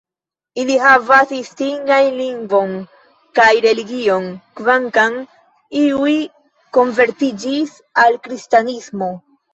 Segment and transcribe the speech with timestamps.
[0.61, 2.73] Ili havas distingajn lingvon
[3.39, 4.25] kaj religion,
[4.61, 5.19] kvankam
[5.83, 6.17] iuj
[6.79, 9.15] konvertiĝis al Kristanismo.